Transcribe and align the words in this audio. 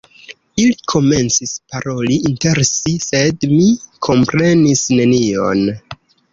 Ili 0.61 0.77
komencis 0.93 1.51
paroli 1.73 2.17
inter 2.31 2.63
si, 2.71 2.95
sed 3.09 3.47
mi 3.53 3.63
komprenis 4.11 4.87
nenion. 4.99 5.67